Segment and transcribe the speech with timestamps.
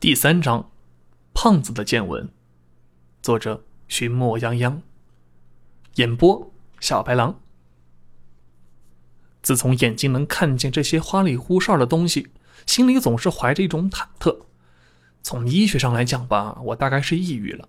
[0.00, 0.70] 第三章，
[1.34, 2.30] 胖子的见闻，
[3.20, 4.78] 作者寻墨泱泱，
[5.96, 7.38] 演播小白狼。
[9.42, 12.28] 自从眼睛能看见这些花里胡哨的东西，
[12.64, 14.34] 心里总是怀着一种忐忑。
[15.22, 17.68] 从医学上来讲吧，我大概是抑郁了。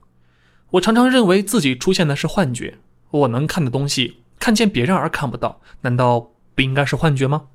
[0.69, 2.77] 我常常认为自己出现的是幻觉。
[3.09, 7.49] 我能看的东西，看见别人而看不到，难道不应该是幻觉吗？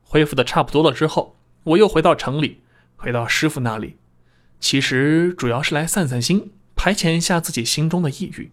[0.00, 2.62] 恢复的差不多了之后，我又回到城里。
[2.98, 3.96] 回到师傅那里，
[4.58, 8.50] 其实主要是来散散心，排遣一下自己心中的抑郁。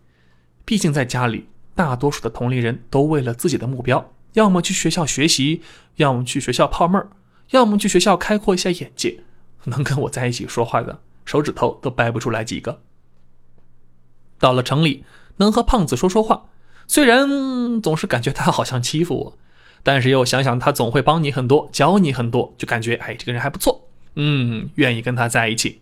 [0.64, 5.64] 毕竟在家里，大多数的同龄人都为了自己的目标，要么去学校学习，
[5.96, 7.10] 要么去学校泡妹儿，
[7.50, 9.22] 要么去学校开阔一下眼界。
[9.66, 12.84] 能跟我在一起说话的，手指头都掰不出来几个。
[14.38, 15.04] 到了城里，
[15.38, 16.46] 能和胖子说说话，
[16.88, 19.38] 虽然总是感觉他好像欺负我，
[19.82, 23.85] 但是又想想他总会帮你很多，教你很多，就感觉哎，这个人还不错。
[24.16, 25.82] 嗯，愿意跟他在一起。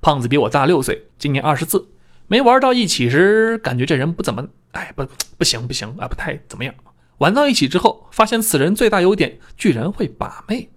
[0.00, 1.88] 胖子比我大六岁，今年二十四。
[2.26, 4.48] 没玩到一起时，感觉这人不怎么……
[4.72, 5.06] 哎，不，
[5.38, 6.74] 不行，不行啊，不太怎么样。
[7.18, 10.68] 玩到一起之后，发现此人最大优点居然会把妹，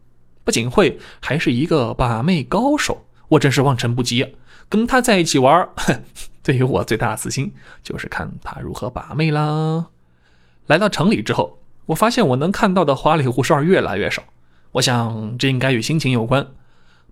[0.43, 3.05] 不仅会，还是一个把妹高手。
[3.29, 4.29] 我真是望尘不及啊！
[4.69, 5.69] 跟他在一起玩，
[6.43, 9.87] 对于我最大的私心就是看他如何把妹啦。
[10.67, 14.23] 来到城里之后，我发现我能看到的花里胡哨越来越少。
[14.77, 16.47] 我想，这应该与心情有关。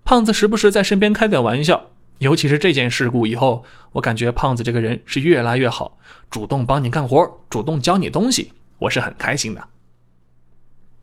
[0.04, 1.86] 胖子时不时在身边开点玩笑，
[2.18, 5.98] 尤其是这件事故以后，我感觉胖子这个人是越来越好，
[6.30, 9.66] 主动帮你干活，主动教你东西，我是很开心的。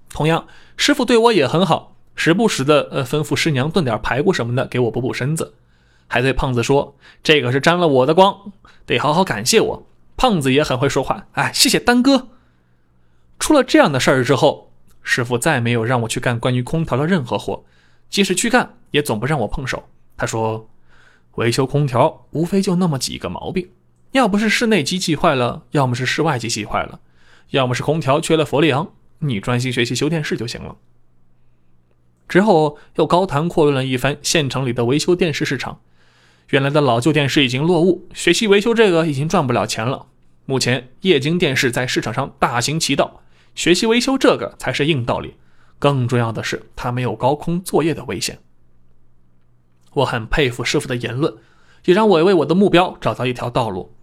[0.10, 0.48] 同样，
[0.78, 5.56] 师傅对我也很好，时不时的呃吩咐师娘炖点排骨什么的给我补补身子，
[6.08, 8.54] 还对胖子说：“这个是沾了我的光，
[8.86, 12.30] 得好好感谢我。”胖子也很会说话，哎，谢谢丹哥。
[13.38, 14.70] 出了这样的事儿之后。
[15.04, 17.64] 师傅再没有让我去干关于空调的任何活，
[18.10, 19.84] 即使去干，也总不让我碰手。
[20.18, 20.70] 他说
[21.36, 23.70] ：“维修空调无非就那么几个毛病，
[24.14, 27.00] 要不是室内机器坏了，要么是室外机器坏了，
[27.50, 30.78] 要么是空调缺了氟利昂，你专心学习修电视就行了。”
[32.30, 35.82] 之后又高谈阔论了一番县城里的维修电视市场。
[36.50, 40.08] 原来的老旧电视已经落伍，学习维修这个已经赚不了钱了。
[40.46, 43.23] 目前液晶电视在市场上大行其道。
[43.56, 45.36] 学习维修这个才是硬道理，
[45.80, 48.40] 更重要的是，它没有高空作业的危险。
[49.94, 51.36] 我很佩服师傅的言论，
[51.86, 53.94] 也让我为我的目标找到一条道路。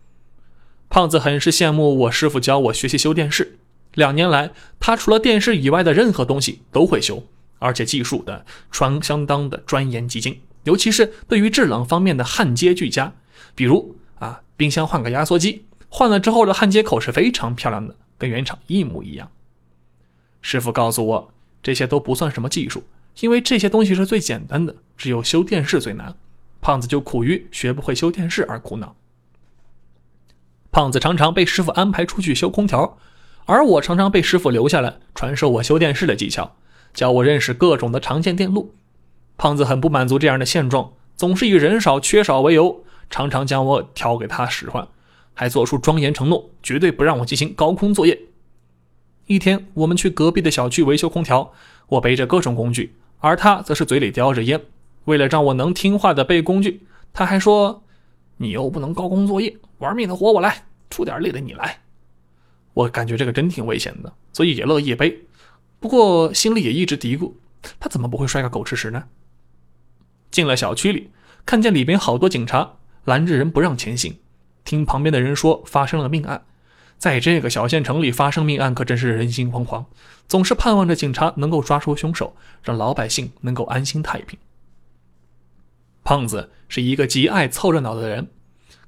[0.89, 3.59] 胖子很是羡慕我师傅教我学习修电视，
[3.95, 7.25] 两年来，他除了电视以外的任何东西都会修，
[7.59, 13.13] 而且技术的传相当的钻研极精，尤其是对于制冷方面的焊接俱佳。
[13.55, 19.31] 比如啊，冰箱换个压缩机，换了之后的焊接口是非常漂亮的，跟原厂一模一样。
[20.43, 22.85] 师傅告诉我，这些都不算什么技术，
[23.21, 26.15] 因为这些东西是最简单的，只有修电视最难。
[26.61, 28.95] 胖子就苦于学不会修电视而苦恼。
[30.71, 32.99] 胖子常常被师傅安排出去修空调，
[33.47, 36.55] 而我常常被师傅留下来传授我修电视的技巧，
[36.95, 38.75] 教我认识各种的常见电路。
[39.37, 44.87] 胖子很不满足这样的现状，总是以人少缺少为由，常常将我挑给他使唤，
[45.35, 48.21] 还做出庄严承诺，绝对不让我进行高空作业。
[49.31, 51.53] 一天，我们去隔壁的小区维修空调，
[51.87, 54.61] 我背着各种工具，而他则是嘴里叼着烟。
[55.05, 56.83] 为了让我能听话的背工具，
[57.13, 57.85] 他还说
[58.39, 61.79] ：“你又不能高空作业，玩命的活我来，出点力的你来。”
[62.75, 65.21] 我感觉这个真挺危险的，所以也乐意背。
[65.79, 67.35] 不过心里也一直嘀咕：
[67.79, 69.05] 他怎么不会摔个狗吃屎呢？
[70.33, 71.11] 进了小区里，
[71.47, 72.73] 看见里边好多警察
[73.05, 74.19] 拦着人不让前行，
[74.65, 76.43] 听旁边的人说发生了命案。
[77.01, 79.87] 在这个小县城里发生命案，可真是人心惶惶，
[80.29, 84.39] 总是盼望着警察能够抓出凶手，让老百姓能够安心太平。
[86.05, 88.29] 胖子是一个极爱凑热闹的人，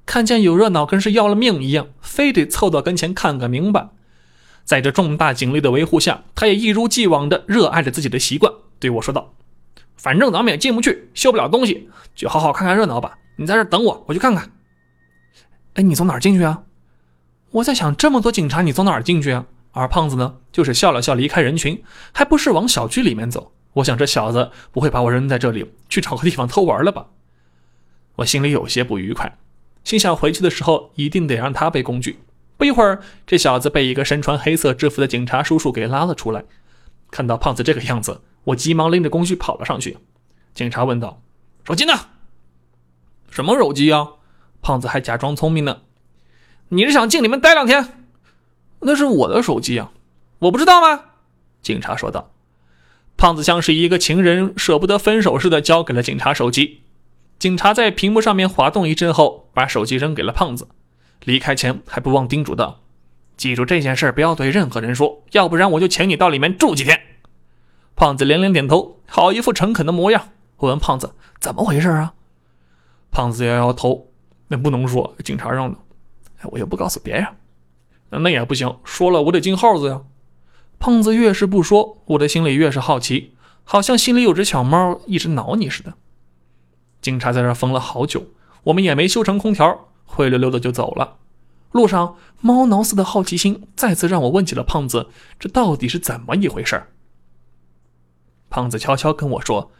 [0.05, 3.89] 看见有热闹，跟是要了命一样，非得凑到跟前看个明白。
[4.63, 9.33] 在这重大警力的维护下，他也一如既往的热爱着自己的习惯，对我说道
[9.97, 13.17] ：“反正咱们也进不去，修不了东西，就好好看看热闹吧。
[13.37, 14.51] 你在这等我，我去看看。”
[15.73, 16.61] 哎，你从哪儿进去啊？
[17.53, 19.45] 我在想，这么多警察，你从哪儿进去啊？
[19.73, 23.51] 而胖子呢，就是笑了笑，离开人群，还不是往小区里面走。
[23.73, 27.07] 我想，这小子不会把我扔在这里，去找个地方偷玩了吧？
[28.15, 29.37] 我心里有些不愉快，
[29.83, 32.19] 心想回去的时候一定得让他背工具。
[32.57, 36.43] 不一会儿，这小子被一个身穿黑色制服的警察叔叔给拉了出来。
[37.11, 39.99] 看到胖子这个样子，我急忙拎着工具跑了上去。
[40.55, 41.21] 警察问道
[41.65, 41.93] ：“手机呢？
[43.29, 44.07] 什么手机啊？”
[44.63, 45.81] 胖子还假装聪明呢。
[46.73, 47.87] 你是想进里面待两天？
[48.79, 49.91] 那是我的手机啊，
[50.39, 51.01] 我不知道吗？
[51.61, 52.31] 警察说道。
[53.15, 56.81] 胖子像是一个情人舍不得分手似的，交给了警察手机。
[57.37, 60.67] 警察在屏幕上面滑动一阵后，把手机扔给了胖子。
[61.23, 62.81] 离开前还不忘叮嘱道
[63.37, 66.99] ：“记住这件事，不要对任何人说，要不然我就请你到里面住几天。”
[67.95, 70.29] 胖子连连点头，好一副诚恳的模样。
[70.57, 72.15] 我问胖子：“怎么回事啊？”
[73.11, 74.07] 胖子摇摇头
[74.49, 75.77] ：“那不能说，警察让的。
[76.51, 77.27] 我又不告诉别人。
[78.09, 80.01] 那也不行，说了我得进号子呀。”
[80.79, 85.93] 胖子越是不说，我的心里越是好奇，好像心里有只小猫一直挠你似的。
[87.01, 88.27] 警察在这疯了好久，
[88.63, 91.17] 我们也没修成空调，灰溜溜的就走了。
[91.71, 95.07] 路上，猫挠似的好奇心再次让我问起了胖子，
[95.39, 96.83] 这到底是怎么一回事？
[98.49, 99.71] 胖子悄悄跟我说，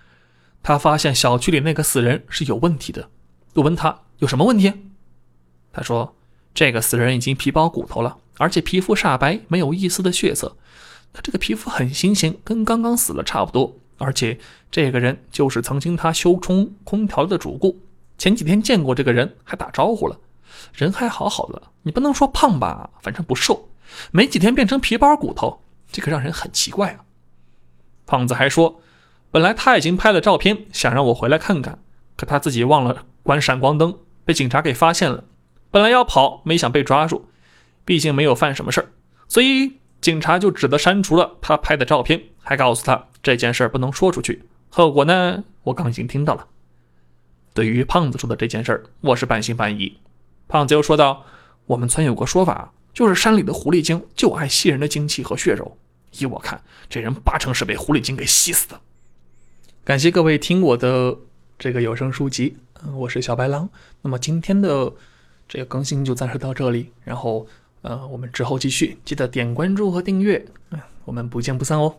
[0.64, 3.10] 他发现小区里那个死人是有问题的。
[3.56, 4.74] 我问他有什么问题，
[5.72, 6.16] 他说
[6.54, 10.56] 这个死人已经皮包骨头了，而且皮肤煞白，没有一丝的血色。
[11.12, 13.76] 他这个皮肤很新鲜，跟刚刚死了差不多。
[13.98, 14.38] 而且
[14.72, 17.80] 这个人就是曾经他修充空调的主顾，
[18.18, 20.20] 前几天见过这个人，还打招呼了。
[20.74, 23.70] 人还好好的，你不能说胖吧，反正不瘦。
[24.12, 25.62] 没几天变成皮包骨头，
[25.92, 27.06] 这个让人很奇怪啊。
[28.06, 28.82] 胖子还说，
[29.32, 31.80] 本来他已经拍了照片，想让我回来看看，
[32.18, 35.24] 可他自己忘了关闪光灯，被警察给发现了。
[35.74, 37.26] 本来要跑，没想被抓住，
[37.84, 38.88] 毕竟没有犯什么事儿，
[39.28, 39.80] 所以。
[40.04, 44.44] 警察就只得删除了他拍的照片，还告诉他这件事儿不能说出去。
[44.68, 45.42] 后果呢？
[45.64, 46.46] 我刚已经听到了。
[47.54, 49.98] 对于胖子说的这件事儿，我是半信半疑。
[50.50, 51.26] 胖子又说道
[51.68, 55.78] ：“我们村有个说法，就是山里的狐狸精就爱吸人的精气和血肉。
[56.20, 58.82] 依我看，这人八成是被狐狸精给吸死的。”
[59.86, 61.18] 感谢各位听我的
[61.58, 62.58] 这个有声书籍，
[62.94, 63.70] 我是小白狼。
[64.02, 64.92] 那么今天的
[65.54, 67.46] 这个更新就暂时到这里，然后。
[67.84, 71.94] 呃，我们之后继续，记得点关注和订阅，嗯，我们不见不散哦。